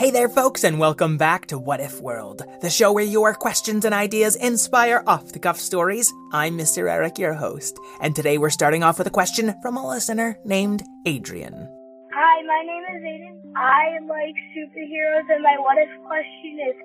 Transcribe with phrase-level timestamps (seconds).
[0.00, 3.84] Hey there, folks, and welcome back to What If World, the show where your questions
[3.84, 6.10] and ideas inspire off the cuff stories.
[6.32, 6.90] I'm Mr.
[6.90, 10.82] Eric, your host, and today we're starting off with a question from a listener named
[11.04, 11.68] Adrian.
[12.14, 13.52] Hi, my name is Aiden.
[13.54, 16.76] I like superheroes, and my what if question is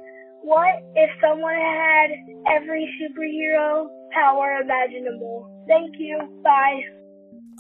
[0.41, 2.09] what if someone had
[2.51, 5.63] every superhero power imaginable?
[5.70, 6.20] Thank you.
[6.43, 6.81] Bye.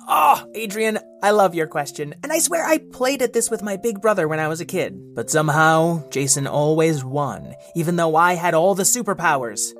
[0.07, 3.75] Oh, Adrian, I love your question, and I swear I played at this with my
[3.75, 4.95] big brother when I was a kid.
[5.15, 9.73] But somehow, Jason always won, even though I had all the superpowers.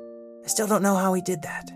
[0.44, 1.70] I still don't know how he did that.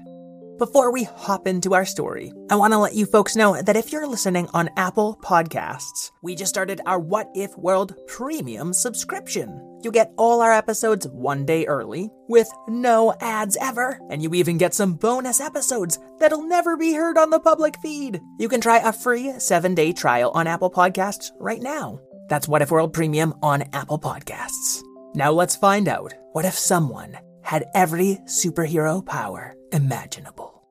[0.58, 3.92] Before we hop into our story, I want to let you folks know that if
[3.92, 9.69] you're listening on Apple Podcasts, we just started our What If World Premium subscription.
[9.82, 14.58] You get all our episodes one day early, with no ads ever, and you even
[14.58, 18.20] get some bonus episodes that'll never be heard on the public feed.
[18.38, 21.98] You can try a free seven day trial on Apple Podcasts right now.
[22.28, 24.82] That's What If World Premium on Apple Podcasts.
[25.14, 30.62] Now let's find out what if someone had every superhero power imaginable.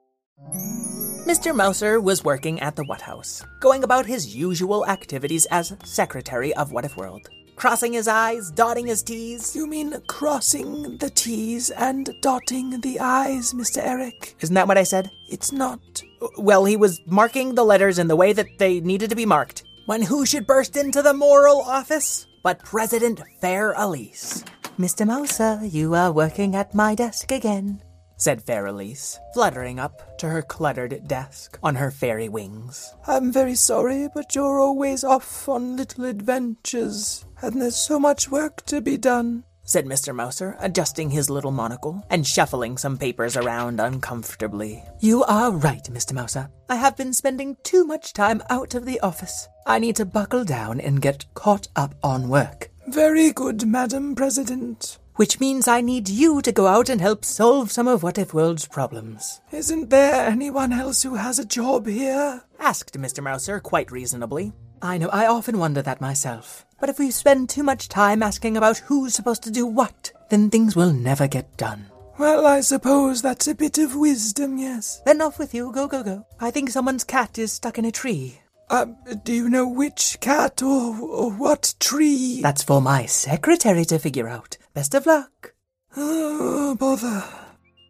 [1.27, 1.55] Mr.
[1.55, 6.71] Mouser was working at the What House, going about his usual activities as secretary of
[6.71, 7.27] What If World.
[7.59, 9.53] Crossing his I's, dotting his T's.
[9.53, 13.79] You mean crossing the T's and dotting the I's, Mr.
[13.85, 14.37] Eric?
[14.39, 15.11] Isn't that what I said?
[15.27, 16.01] It's not.
[16.37, 19.65] Well, he was marking the letters in the way that they needed to be marked.
[19.87, 22.27] When who should burst into the moral office?
[22.43, 24.45] But President Fair Elise.
[24.79, 25.05] Mr.
[25.05, 27.81] Mouser, you are working at my desk again,
[28.19, 32.93] said Fair Elise, fluttering up to her cluttered desk on her fairy wings.
[33.07, 38.65] I'm very sorry, but you're always off on little adventures, and there's so much work
[38.67, 39.45] to be done.
[39.63, 40.13] said Mr.
[40.15, 44.83] Mouser, adjusting his little monocle and shuffling some papers around uncomfortably.
[44.99, 46.13] You are right, Mr.
[46.13, 46.49] Mouser.
[46.69, 49.47] I have been spending too much time out of the office.
[49.67, 52.71] I need to buckle down and get caught up on work.
[52.87, 54.97] Very good, Madam President.
[55.19, 58.33] Which means I need you to go out and help solve some of What If
[58.33, 59.41] World's problems.
[59.51, 62.41] Isn't there anyone else who has a job here?
[62.57, 63.21] Asked Mr.
[63.21, 64.53] Mouser quite reasonably.
[64.81, 66.65] I know, I often wonder that myself.
[66.79, 70.49] But if we spend too much time asking about who's supposed to do what, then
[70.49, 71.87] things will never get done.
[72.17, 75.01] Well, I suppose that's a bit of wisdom, yes.
[75.05, 76.25] Then off with you, go, go, go.
[76.39, 78.39] I think someone's cat is stuck in a tree.
[78.69, 78.85] Uh,
[79.25, 82.39] do you know which cat or, or what tree?
[82.41, 84.55] That's for my secretary to figure out.
[84.73, 85.53] Best of luck.
[85.97, 87.23] Oh, bother.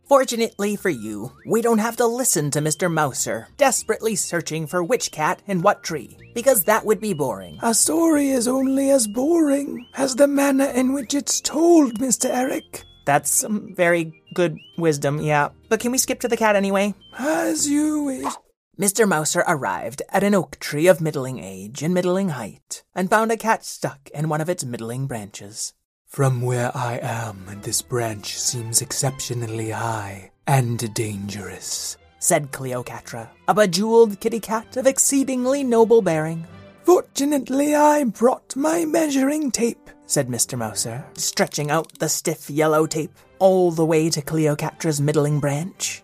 [0.08, 2.92] Fortunately for you, we don't have to listen to Mr.
[2.92, 7.60] Mouser desperately searching for which cat and what tree, because that would be boring.
[7.62, 12.28] A story is only as boring as the manner in which it's told, Mr.
[12.28, 12.86] Eric.
[13.06, 15.50] That's some very good wisdom, yeah.
[15.70, 16.96] But can we skip to the cat anyway?
[17.18, 18.34] As you wish.
[18.80, 19.08] Mr.
[19.08, 23.38] Mouser arrived at an oak tree of middling age and middling height, and found a
[23.38, 25.74] cat stuck in one of its middling branches.
[26.10, 31.98] From where I am, this branch seems exceptionally high and dangerous.
[32.18, 36.48] Said Cleocatra, a bejeweled kitty cat of exceedingly noble bearing.
[36.84, 39.88] Fortunately, I brought my measuring tape.
[40.08, 40.58] Said Mr.
[40.58, 46.02] Mouser, stretching out the stiff yellow tape all the way to Cleocatra's middling branch.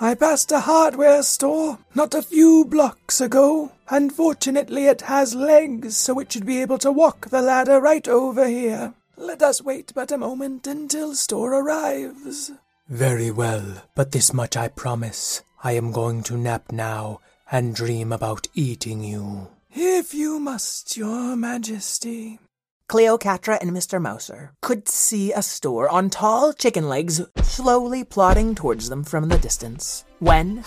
[0.00, 5.96] I passed a hardware store not a few blocks ago, and fortunately it has legs,
[5.96, 8.92] so it should be able to walk the ladder right over here.
[9.16, 12.52] Let us wait but a moment until store arrives.
[12.88, 15.42] Very well, but this much I promise.
[15.64, 17.20] I am going to nap now
[17.50, 19.48] and dream about eating you.
[19.72, 22.38] If you must, your majesty.
[22.88, 24.00] Cleocatra and Mr.
[24.00, 29.38] Mouser could see a store on tall chicken legs slowly plodding towards them from the
[29.38, 30.04] distance.
[30.20, 30.62] When.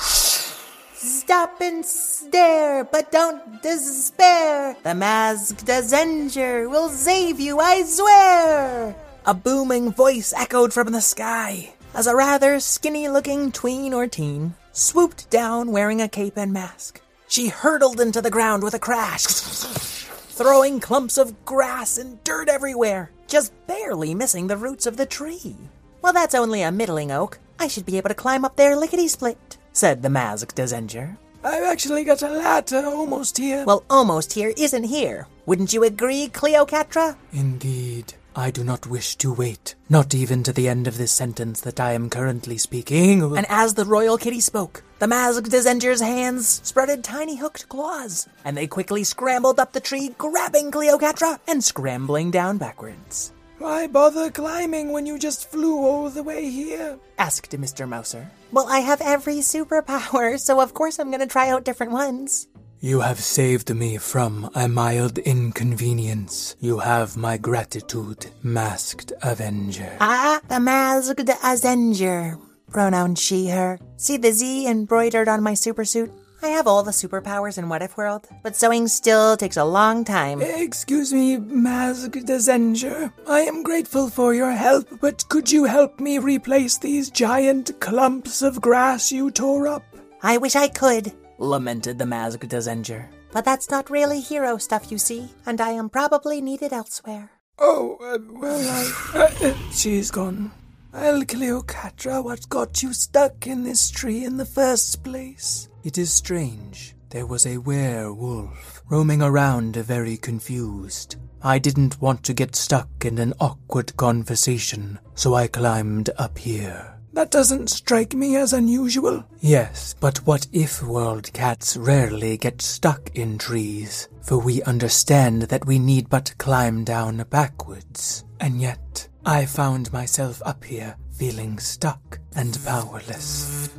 [1.01, 4.75] Stop and stare, but don't despair.
[4.83, 8.93] The masked Avenger will save you, I swear.
[9.25, 14.55] A booming voice echoed from the sky as a rather skinny looking tween or teen
[14.73, 16.99] swooped down wearing a cape and mask.
[17.29, 23.11] She hurtled into the ground with a crash, throwing clumps of grass and dirt everywhere,
[23.25, 25.55] just barely missing the roots of the tree.
[26.01, 27.39] Well, that's only a middling oak.
[27.57, 31.17] I should be able to climb up there lickety split, said the masked Avenger.
[31.43, 33.63] I've actually got a ladder almost here.
[33.65, 35.27] Well, almost here isn't here.
[35.45, 37.17] Wouldn't you agree, Cleopatra?
[37.31, 38.13] Indeed.
[38.35, 41.79] I do not wish to wait, not even to the end of this sentence that
[41.79, 43.21] I am currently speaking.
[43.35, 48.55] And as the royal kitty spoke, the masked Avenger's hands spreaded tiny hooked claws, and
[48.55, 53.33] they quickly scrambled up the tree, grabbing Cleopatra and scrambling down backwards.
[53.59, 56.97] Why bother climbing when you just flew all the way here?
[57.17, 57.87] asked Mr.
[57.87, 58.31] Mouser.
[58.53, 62.47] Well, I have every superpower, so of course I'm going to try out different ones.
[62.79, 66.55] You have saved me from a mild inconvenience.
[66.61, 69.97] You have my gratitude, masked Avenger.
[69.99, 72.37] Ah, the masked Avenger.
[72.71, 73.77] Pronoun she, her.
[73.97, 76.13] See the Z embroidered on my supersuit?
[76.41, 80.05] I have all the superpowers in What If World, but sewing still takes a long
[80.05, 80.41] time.
[80.41, 83.11] Excuse me, Masked Avenger.
[83.27, 88.41] I am grateful for your help, but could you help me replace these giant clumps
[88.41, 89.83] of grass you tore up?
[90.23, 93.09] I wish I could, lamented the masked Avenger.
[93.31, 97.31] But that's not really hero stuff, you see, and I am probably needed elsewhere.
[97.59, 99.17] Oh, uh, well, I.
[99.19, 100.51] Uh, uh, she's gone.
[100.91, 105.69] Well, Cleocatra, what got you stuck in this tree in the first place?
[105.83, 106.95] It is strange.
[107.11, 111.17] There was a werewolf roaming around very confused.
[111.41, 116.95] I didn't want to get stuck in an awkward conversation, so I climbed up here.
[117.13, 119.25] That doesn't strike me as unusual.
[119.41, 124.07] Yes, but what if world cats rarely get stuck in trees?
[124.21, 128.23] For we understand that we need but climb down backwards.
[128.39, 133.69] And yet, I found myself up here feeling stuck and powerless.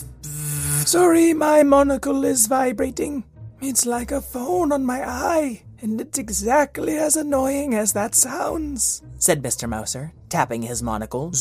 [0.85, 3.25] Sorry, my monocle is vibrating.
[3.61, 9.03] It's like a phone on my eye, and it's exactly as annoying as that sounds,
[9.19, 9.69] said Mr.
[9.69, 11.33] Mouser, tapping his monocle.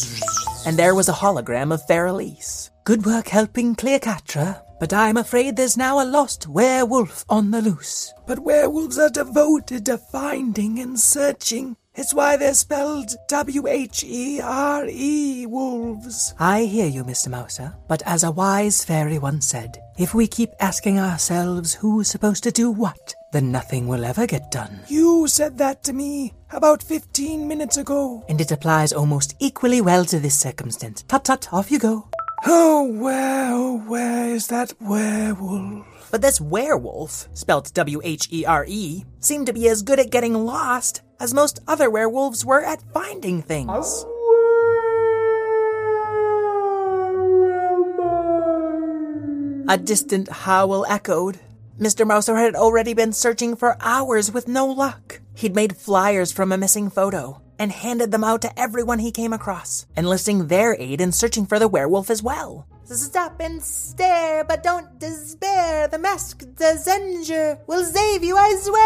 [0.65, 2.69] and there was a hologram of Fairelise.
[2.83, 8.13] Good work helping Cleopatra, but I'm afraid there's now a lost werewolf on the loose.
[8.27, 11.75] But werewolves are devoted to finding and searching.
[11.99, 16.33] It's why they're spelled W H E R E wolves.
[16.39, 17.27] I hear you, Mr.
[17.27, 22.41] Mouser, but as a wise fairy once said, if we keep asking ourselves who's supposed
[22.45, 24.79] to do what, then nothing will ever get done.
[24.87, 28.23] You said that to me about 15 minutes ago.
[28.29, 31.03] And it applies almost equally well to this circumstance.
[31.03, 32.07] Tut tut, off you go.
[32.45, 35.85] Oh, where, oh, where is that werewolf?
[36.11, 40.09] But this werewolf, spelt W H E R E, seemed to be as good at
[40.09, 44.05] getting lost as most other werewolves were at finding things.
[49.67, 51.39] A distant howl echoed.
[51.77, 52.07] Mr.
[52.07, 55.21] Mouser had already been searching for hours with no luck.
[55.35, 59.33] He'd made flyers from a missing photo and handed them out to everyone he came
[59.33, 62.65] across, enlisting their aid in searching for the werewolf as well.
[62.85, 65.87] Stop and stare, but don't despair.
[65.87, 68.79] The masked Zenger will save you, I swear.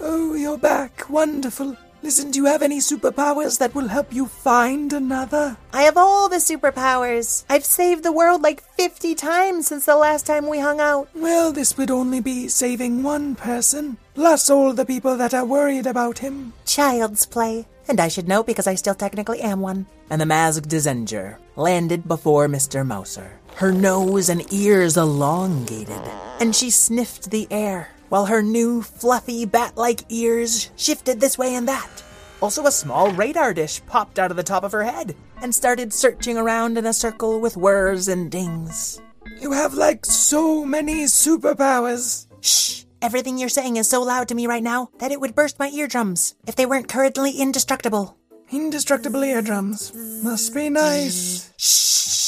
[0.00, 1.08] Oh, you're back.
[1.08, 1.76] Wonderful.
[2.02, 5.58] Listen, do you have any superpowers that will help you find another?
[5.72, 7.44] I have all the superpowers.
[7.50, 11.10] I've saved the world like 50 times since the last time we hung out.
[11.14, 15.86] Well, this would only be saving one person, plus all the people that are worried
[15.86, 16.54] about him.
[16.64, 17.66] Child's play.
[17.86, 19.84] And I should know because I still technically am one.
[20.08, 22.86] And the masked Zenger landed before Mr.
[22.86, 23.38] Mouser.
[23.56, 26.00] Her nose and ears elongated,
[26.40, 31.54] and she sniffed the air while her new, fluffy, bat like ears shifted this way
[31.54, 32.04] and that.
[32.42, 35.92] Also, a small radar dish popped out of the top of her head and started
[35.92, 39.00] searching around in a circle with whirs and dings.
[39.40, 42.26] You have like so many superpowers.
[42.40, 42.84] Shh!
[43.02, 45.68] Everything you're saying is so loud to me right now that it would burst my
[45.70, 48.16] eardrums if they weren't currently indestructible.
[48.50, 49.92] Indestructible eardrums.
[50.22, 51.52] Must be nice.
[51.56, 52.19] Shh!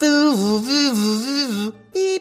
[0.00, 1.74] Beep,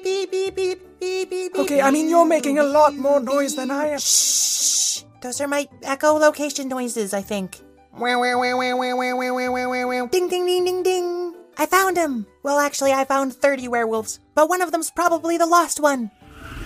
[0.04, 1.56] beep, beep, beep.
[1.56, 4.00] Okay, I mean, you're making a lot more noise than I am.
[4.00, 5.02] Shh!
[5.22, 7.62] Those are my echolocation noises, I think.
[10.12, 11.36] Ding, ding, ding, ding, ding.
[11.58, 12.26] I found him.
[12.42, 16.12] Well, actually, I found 30 werewolves, but one of them's probably the lost one.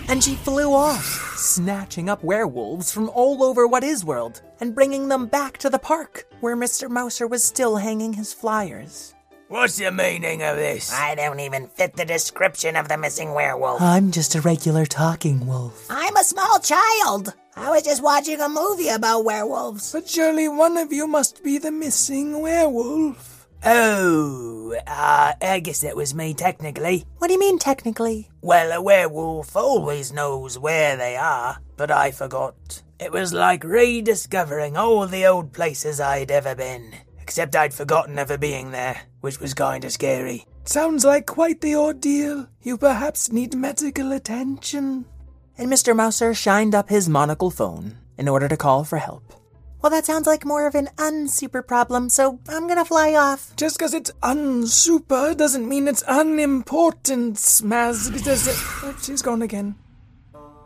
[0.08, 5.08] And she flew off, snatching up werewolves from all over What If World and bringing
[5.08, 6.88] them back to the park, where Mr.
[6.88, 9.14] Mouser was still hanging his flyers.
[9.48, 10.92] What's the meaning of this?
[10.92, 13.80] I don't even fit the description of the missing werewolf.
[13.80, 15.86] I'm just a regular talking wolf.
[15.88, 17.32] I'm a small child.
[17.56, 19.90] I was just watching a movie about werewolves.
[19.90, 23.48] But surely one of you must be the missing werewolf.
[23.64, 27.06] Oh, uh, I guess that was me technically.
[27.16, 28.28] What do you mean technically?
[28.42, 32.82] Well, a werewolf always knows where they are, but I forgot.
[33.00, 36.92] It was like rediscovering all the old places I'd ever been
[37.28, 40.46] Except I'd forgotten ever being there, which was kinda scary.
[40.64, 42.46] Sounds like quite the ordeal.
[42.62, 45.06] You perhaps need medical attention.
[45.56, 45.96] And Mr.
[45.96, 49.32] Mouser shined up his monocle phone in order to call for help.
[49.80, 53.54] Well, that sounds like more of an unsuper problem, so I'm gonna fly off.
[53.56, 58.10] Just 'cause it's unsuper doesn't mean it's unimportant, Smaz.
[58.82, 59.76] Oh, she's gone again.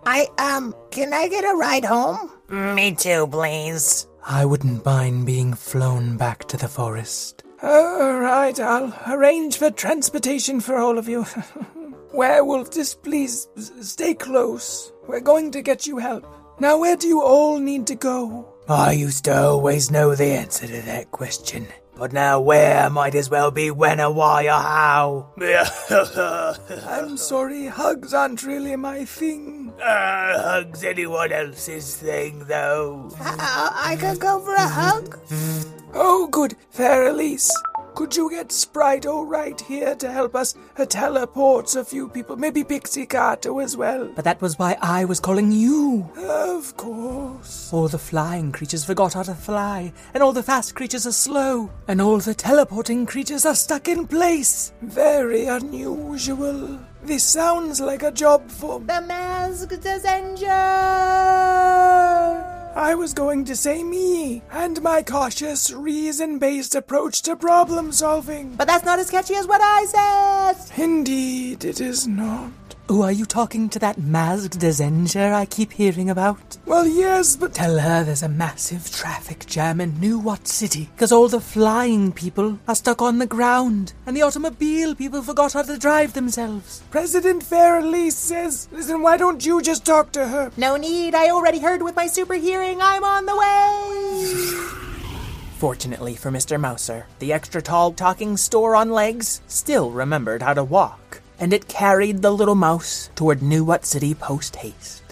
[0.04, 2.30] I, um, can I get a ride home?
[2.48, 4.06] Me too, please.
[4.26, 7.41] I wouldn't mind being flown back to the forest.
[7.62, 11.24] All right, I'll arrange for transportation for all of you.
[12.12, 13.46] Werewolf, just please
[13.80, 14.92] stay close.
[15.06, 16.26] We're going to get you help.
[16.58, 18.52] Now, where do you all need to go?
[18.68, 21.68] I used to always know the answer to that question.
[21.96, 25.32] But now where might as well be when or why or how.
[26.88, 29.61] I'm sorry, hugs aren't really my thing.
[29.80, 33.10] Uh, hugs anyone else's thing, though.
[33.20, 35.18] Uh, I could go for a hug.
[35.94, 37.50] Oh, good, fair Elise.
[37.94, 42.36] Could you get Sprite all right here to help us uh, teleport a few people?
[42.36, 44.10] Maybe Pixie Cato as well.
[44.14, 46.08] But that was why I was calling you.
[46.16, 47.70] Of course.
[47.70, 51.70] All the flying creatures forgot how to fly, and all the fast creatures are slow,
[51.86, 54.72] and all the teleporting creatures are stuck in place.
[54.80, 56.80] Very unusual.
[57.04, 58.78] This sounds like a job for.
[58.78, 60.48] The masked messenger.
[62.74, 68.54] I was going to say me, and my cautious, reason based approach to problem solving.
[68.54, 70.78] But that's not as catchy as what I said.
[70.78, 72.50] Indeed, it is not.
[72.94, 76.58] Oh, are you talking to that masked Desenger I keep hearing about?
[76.66, 77.54] Well, yes, but.
[77.54, 82.12] Tell her there's a massive traffic jam in New What City, because all the flying
[82.12, 86.82] people are stuck on the ground, and the automobile people forgot how to drive themselves.
[86.90, 90.52] President Fair Elise says, listen, why don't you just talk to her?
[90.58, 91.14] No need.
[91.14, 92.82] I already heard with my super hearing.
[92.82, 94.82] I'm on the way.
[95.56, 96.60] Fortunately for Mr.
[96.60, 101.66] Mouser, the extra tall talking store on legs still remembered how to walk, and it
[101.66, 105.02] carried the little mouse toward New What City post haste.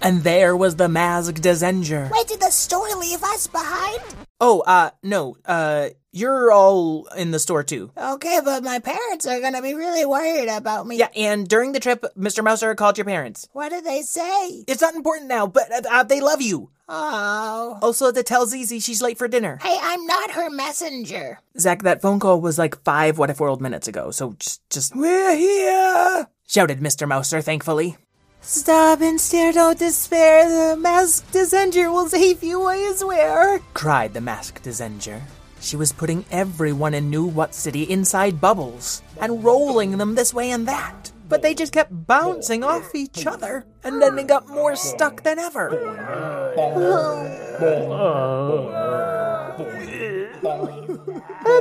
[0.00, 2.10] And there was the masked Desenger.
[2.10, 4.00] Wait, did the story leave us behind?
[4.44, 7.92] Oh, uh, no, uh, you're all in the store too.
[7.96, 10.96] Okay, but my parents are gonna be really worried about me.
[10.96, 12.42] Yeah, and during the trip, Mr.
[12.42, 13.48] Mouser called your parents.
[13.52, 14.64] What did they say?
[14.66, 16.70] It's not important now, but uh, uh, they love you.
[16.88, 17.78] Oh.
[17.80, 19.60] Also, to tell Zizi she's late for dinner.
[19.62, 21.38] Hey, I'm not her messenger.
[21.56, 24.96] Zach, that phone call was like five What If World minutes ago, so just, just
[24.96, 26.26] We're here!
[26.48, 27.06] shouted Mr.
[27.06, 27.96] Mouser thankfully.
[28.42, 30.48] Stop and stare, don't despair.
[30.48, 33.60] The masked Desenger will save you, I swear.
[33.72, 35.22] cried the masked Desenger.
[35.60, 40.50] She was putting everyone in New What City inside bubbles and rolling them this way
[40.50, 41.12] and that.
[41.28, 45.38] But they just kept bouncing off each other and then they got more stuck than
[45.38, 45.70] ever.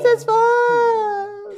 [0.04, 1.56] This fun.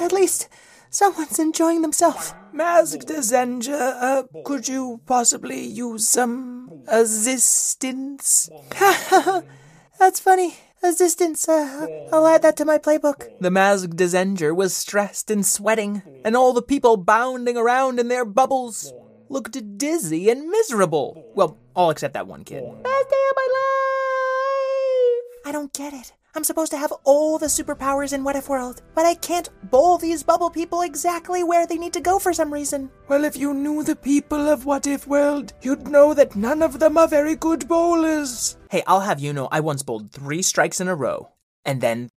[0.00, 0.48] At least
[0.90, 2.34] someone's enjoying themselves.
[2.52, 8.48] Masked Desenger, uh, could you possibly use some assistance?
[9.98, 10.56] That's funny.
[10.80, 13.28] Assistance, uh, I'll add that to my playbook.
[13.40, 18.24] The masked Desenger was stressed and sweating, and all the people bounding around in their
[18.24, 18.92] bubbles
[19.28, 21.24] looked dizzy and miserable.
[21.34, 22.62] Well, all except that one kid.
[22.62, 25.24] Best day of my life!
[25.46, 26.12] I don't get it.
[26.34, 29.98] I'm supposed to have all the superpowers in What If World, but I can't bowl
[29.98, 32.90] these bubble people exactly where they need to go for some reason.
[33.08, 36.78] Well, if you knew the people of What If World, you'd know that none of
[36.78, 38.56] them are very good bowlers.
[38.70, 41.30] Hey, I'll have you know I once bowled three strikes in a row,
[41.64, 42.10] and then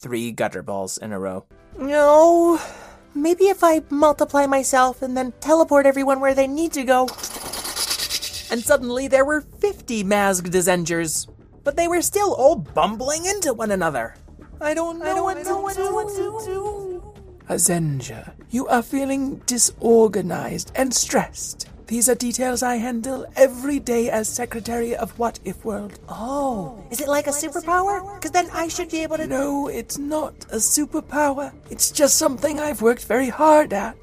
[0.00, 1.46] three gutter balls in a row.
[1.78, 2.60] No.
[3.14, 7.08] Maybe if I multiply myself and then teleport everyone where they need to go.
[8.50, 11.26] And suddenly there were 50 masked Desengers,
[11.64, 14.14] but they were still all bumbling into one another.
[14.60, 17.02] I don't know, I don't, what, to do.
[17.48, 21.68] Azenja, you are feeling disorganized and stressed.
[21.86, 25.98] These are details I handle every day as Secretary of What If World.
[26.08, 28.14] Oh, is it like a superpower?
[28.14, 29.26] Because then I should be able to.
[29.26, 31.52] No, it's not a superpower.
[31.68, 33.96] It's just something I've worked very hard at.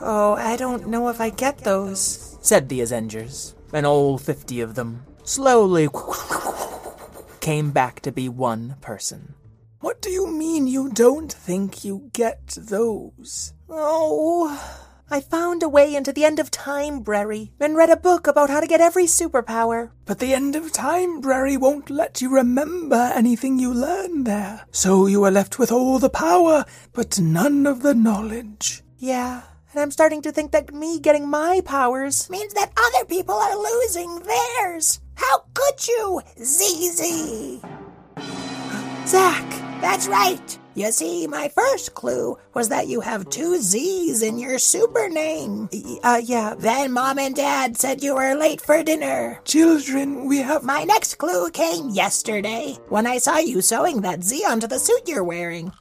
[0.00, 2.36] Oh, I don't know if I get those.
[2.40, 5.88] Said the Azengers, and all 50 of them slowly
[7.48, 9.32] came back to be one person.
[9.80, 13.54] What do you mean you don't think you get those?
[13.70, 14.52] Oh,
[15.10, 18.50] I found a way into the end of time, Brary, and read a book about
[18.50, 19.92] how to get every superpower.
[20.04, 24.66] But the end of time, Brary, won't let you remember anything you learned there.
[24.70, 28.82] So you are left with all the power, but none of the knowledge.
[28.98, 29.40] Yeah,
[29.78, 33.56] and I'm starting to think that me getting my powers means that other people are
[33.56, 34.98] losing theirs.
[35.14, 37.62] How could you, ZZ?
[39.06, 39.48] Zach!
[39.80, 40.58] That's right!
[40.74, 45.68] You see, my first clue was that you have two Z's in your super name.
[46.02, 46.54] Uh, yeah.
[46.58, 49.40] Then mom and dad said you were late for dinner.
[49.44, 50.64] Children, we have.
[50.64, 55.08] My next clue came yesterday when I saw you sewing that Z onto the suit
[55.08, 55.72] you're wearing.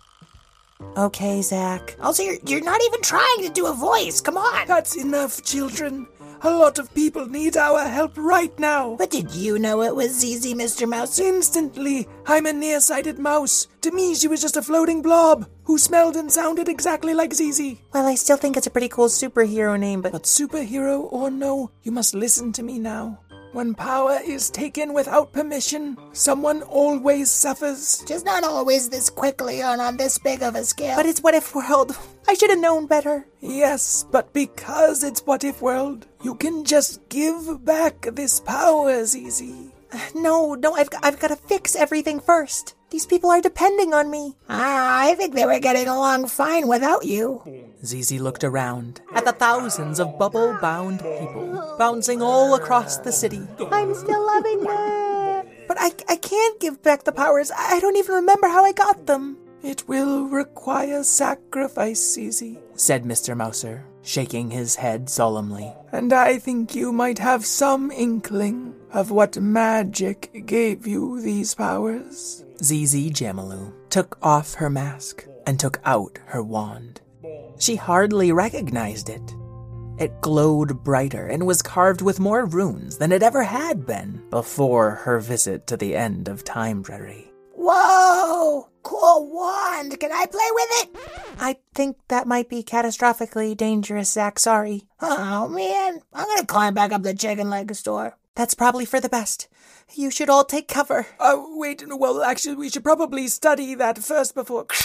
[0.95, 1.95] Okay, Zach.
[2.01, 4.21] Also, you're, you're not even trying to do a voice.
[4.21, 4.67] Come on.
[4.67, 6.07] That's enough, children.
[6.41, 8.95] A lot of people need our help right now.
[8.95, 10.87] But did you know it was ZZ, Mr.
[10.87, 11.17] Mouse?
[11.17, 13.67] Instantly, I'm a nearsighted mouse.
[13.81, 17.81] To me, she was just a floating blob who smelled and sounded exactly like Zizi.
[17.91, 20.11] Well, I still think it's a pretty cool superhero name, but.
[20.11, 23.19] But superhero or no, you must listen to me now.
[23.57, 28.03] When power is taken without permission, someone always suffers.
[28.05, 30.95] Just not always this quickly or on this big of a scale.
[30.95, 31.97] But it's What If World.
[32.27, 33.25] I should have known better.
[33.41, 39.73] Yes, but because it's what if world, you can just give back this power, Zizi.
[40.15, 42.75] No, no, I've, I've got to fix everything first.
[42.89, 44.35] These people are depending on me.
[44.49, 47.43] Ah, I think they were getting along fine without you.
[47.83, 53.45] Zizi looked around at the thousands of bubble bound people bouncing all across the city.
[53.71, 55.67] I'm still loving that.
[55.67, 57.51] But I, I can't give back the powers.
[57.55, 59.37] I don't even remember how I got them.
[59.61, 62.59] It will require sacrifice, Zizi.
[62.75, 63.35] Said Mr.
[63.35, 65.73] Mouser, shaking his head solemnly.
[65.91, 72.43] And I think you might have some inkling of what magic gave you these powers.
[72.61, 77.01] ZZ Jamalu took off her mask and took out her wand.
[77.59, 79.33] She hardly recognized it.
[79.97, 84.91] It glowed brighter and was carved with more runes than it ever had been before
[84.91, 87.31] her visit to the end of Time Prairie.
[87.55, 88.69] Whoa!
[88.83, 89.99] Cool wand.
[89.99, 90.89] Can I play with it?
[91.39, 94.37] I think that might be catastrophically dangerous, Zach.
[94.39, 94.83] Sorry.
[95.01, 95.99] Oh, man.
[96.13, 98.15] I'm gonna climb back up the chicken leg store.
[98.37, 99.47] That's probably for the best.
[99.95, 101.07] You should all take cover.
[101.19, 104.67] Uh, wait, well, actually, we should probably study that first before.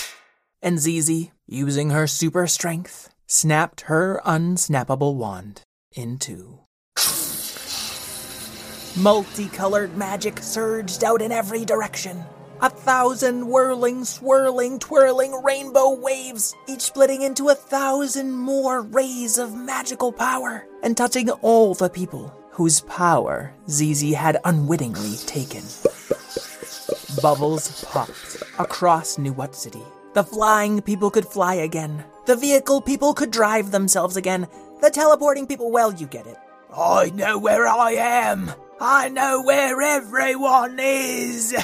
[0.64, 5.62] And Zizi, using her super strength, snapped her unsnappable wand
[5.96, 6.60] in two.
[8.96, 12.22] Multicolored magic surged out in every direction.
[12.60, 19.56] A thousand whirling, swirling, twirling rainbow waves, each splitting into a thousand more rays of
[19.56, 25.62] magical power and touching all the people whose power Zizi had unwittingly taken.
[27.20, 29.82] Bubbles popped across New What City.
[30.14, 32.04] The flying people could fly again.
[32.26, 34.46] The vehicle people could drive themselves again.
[34.82, 36.36] The teleporting people, well, you get it.
[36.76, 38.52] I know where I am.
[38.80, 41.54] I know where everyone is.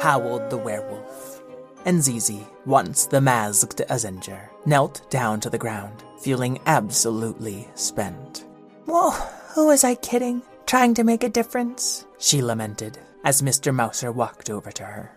[0.00, 1.42] Howled the werewolf.
[1.84, 8.44] And Zizi, once the masked Azenger, knelt down to the ground, feeling absolutely spent.
[8.86, 9.10] Whoa,
[9.54, 10.42] who was I kidding?
[10.66, 12.06] Trying to make a difference?
[12.18, 13.74] She lamented as Mr.
[13.74, 15.12] Mouser walked over to her.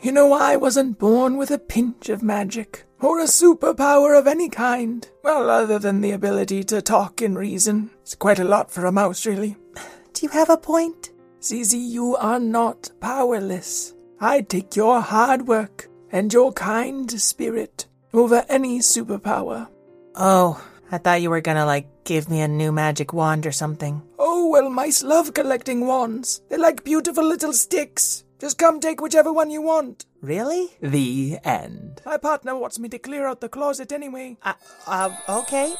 [0.00, 4.48] You know, I wasn't born with a pinch of magic, or a superpower of any
[4.48, 5.08] kind.
[5.22, 7.90] Well, other than the ability to talk and reason.
[8.00, 9.56] It's quite a lot for a mouse, really.
[10.12, 11.12] Do you have a point?
[11.40, 13.94] Zizi, you are not powerless.
[14.20, 19.68] I'd take your hard work and your kind spirit over any superpower.
[20.14, 24.02] Oh, I thought you were gonna, like, give me a new magic wand or something.
[24.18, 26.42] Oh, well, mice love collecting wands.
[26.48, 28.24] They're like beautiful little sticks.
[28.38, 30.04] Just come take whichever one you want.
[30.20, 30.68] Really?
[30.80, 32.02] The end.
[32.04, 34.36] My partner wants me to clear out the closet anyway.
[34.42, 34.54] Uh,
[34.86, 35.74] uh, okay.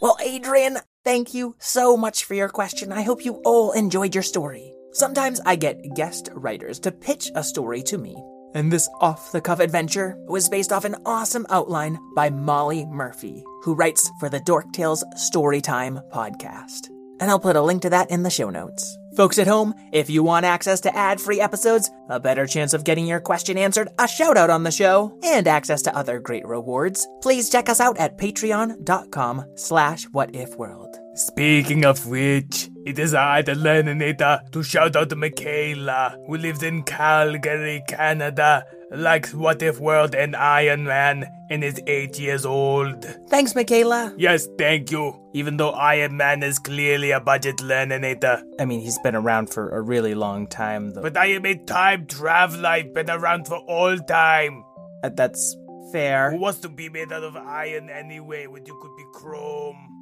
[0.00, 2.92] Well, Adrian, thank you so much for your question.
[2.92, 4.74] I hope you all enjoyed your story.
[4.92, 8.16] Sometimes I get guest writers to pitch a story to me.
[8.54, 13.44] And this off the cuff adventure was based off an awesome outline by Molly Murphy,
[13.62, 16.88] who writes for the Dork Tales Storytime podcast.
[17.20, 18.96] And I'll put a link to that in the show notes.
[19.16, 23.06] Folks at home, if you want access to ad-free episodes, a better chance of getting
[23.06, 27.06] your question answered, a shout out on the show, and access to other great rewards,
[27.22, 30.83] please check us out at patreon.com slash whatifworld.
[31.14, 36.64] Speaking of which, it is I, the Learninator, to shout out to Michaela, who lives
[36.64, 43.04] in Calgary, Canada, likes What If World and Iron Man, and is 8 years old.
[43.28, 44.12] Thanks, Michaela.
[44.16, 45.14] Yes, thank you.
[45.34, 48.42] Even though Iron Man is clearly a budget Learninator.
[48.58, 51.02] I mean, he's been around for a really long time, though.
[51.02, 54.64] But I am a time traveler, I've been around for all time.
[55.04, 55.56] Uh, that's
[55.92, 56.32] fair.
[56.32, 59.93] Who wants to be made out of iron anyway when you could be chrome?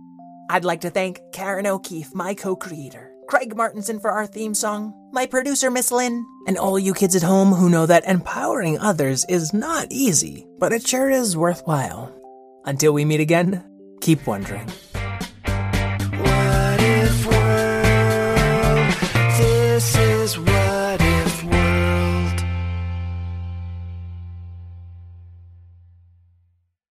[0.51, 4.93] I'd like to thank Karen O'Keefe, my co creator, Craig Martinson for our theme song,
[5.13, 9.25] my producer, Miss Lynn, and all you kids at home who know that empowering others
[9.29, 12.13] is not easy, but it sure is worthwhile.
[12.65, 13.65] Until we meet again,
[14.01, 14.69] keep wondering.